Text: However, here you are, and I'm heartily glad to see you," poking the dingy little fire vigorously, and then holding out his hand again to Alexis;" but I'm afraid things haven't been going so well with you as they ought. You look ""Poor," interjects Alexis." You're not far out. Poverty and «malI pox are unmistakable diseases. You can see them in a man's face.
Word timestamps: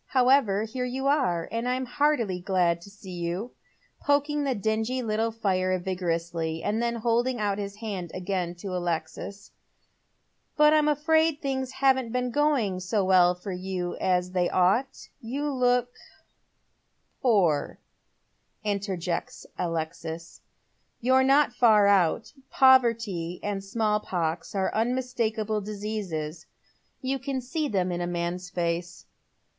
However, 0.07 0.63
here 0.63 0.83
you 0.83 1.05
are, 1.05 1.47
and 1.51 1.69
I'm 1.69 1.85
heartily 1.85 2.39
glad 2.39 2.81
to 2.81 2.89
see 2.89 3.11
you," 3.11 3.51
poking 4.01 4.43
the 4.45 4.55
dingy 4.55 5.03
little 5.03 5.29
fire 5.29 5.77
vigorously, 5.77 6.63
and 6.63 6.81
then 6.81 6.95
holding 6.95 7.39
out 7.39 7.59
his 7.59 7.75
hand 7.75 8.09
again 8.15 8.55
to 8.55 8.75
Alexis;" 8.75 9.51
but 10.57 10.73
I'm 10.73 10.87
afraid 10.87 11.39
things 11.39 11.73
haven't 11.73 12.11
been 12.11 12.31
going 12.31 12.79
so 12.79 13.05
well 13.05 13.39
with 13.45 13.59
you 13.59 13.95
as 13.97 14.31
they 14.31 14.49
ought. 14.49 15.07
You 15.19 15.51
look 15.51 15.89
""Poor," 17.21 17.77
interjects 18.63 19.45
Alexis." 19.59 20.41
You're 20.99 21.21
not 21.23 21.53
far 21.53 21.85
out. 21.85 22.33
Poverty 22.49 23.39
and 23.43 23.61
«malI 23.75 24.01
pox 24.03 24.55
are 24.55 24.73
unmistakable 24.73 25.61
diseases. 25.61 26.47
You 27.03 27.19
can 27.19 27.39
see 27.39 27.67
them 27.67 27.91
in 27.91 28.01
a 28.01 28.07
man's 28.07 28.49
face. 28.49 29.05